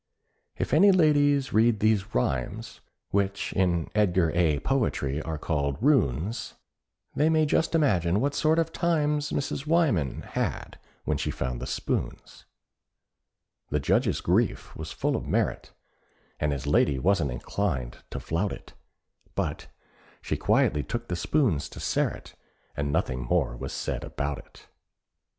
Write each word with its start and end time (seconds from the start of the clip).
If 0.57 0.73
any 0.73 0.91
ladies 0.91 1.53
read 1.53 1.79
these 1.79 2.15
rhymes, 2.15 2.81
Which 3.11 3.53
in 3.53 3.87
Edgar 3.93 4.31
A. 4.33 4.59
Poetry 4.61 5.21
are 5.21 5.37
called 5.37 5.77
"runes," 5.79 6.55
They 7.15 7.29
may 7.29 7.45
just 7.45 7.75
imagine 7.75 8.19
what 8.19 8.33
sort 8.33 8.57
of 8.57 8.73
times 8.73 9.31
Mrs. 9.31 9.67
Wyman 9.67 10.23
had 10.23 10.79
when 11.05 11.17
she 11.19 11.29
found 11.29 11.61
the 11.61 11.67
spoons! 11.67 12.45
The 13.69 13.79
Judge's 13.79 14.21
grief 14.21 14.75
was 14.75 14.91
full 14.91 15.15
of 15.15 15.27
merit, 15.27 15.71
And 16.39 16.51
his 16.51 16.65
lady 16.65 16.97
wasn't 16.97 17.29
inclined 17.29 17.97
to 18.09 18.19
flout 18.19 18.51
it; 18.51 18.73
But 19.35 19.67
she 20.19 20.35
quietly 20.35 20.81
took 20.81 21.09
the 21.09 21.15
spoons 21.15 21.69
to 21.69 21.79
Sterret, 21.79 22.33
And 22.75 22.91
nothing 22.91 23.19
more 23.25 23.55
was 23.55 23.71
said 23.71 24.03
about 24.03 24.39
it. 24.39 24.67